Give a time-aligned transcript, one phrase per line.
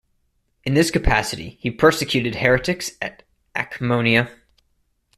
[0.63, 3.21] In this capacity he persecuted heretics at
[3.55, 4.31] Akmoneia.